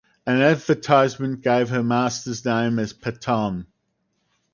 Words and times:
An 0.25 0.41
advertisement 0.41 1.43
gave 1.43 1.69
her 1.69 1.83
masters 1.83 2.43
name 2.43 2.79
as 2.79 2.91
Patton. 2.91 3.67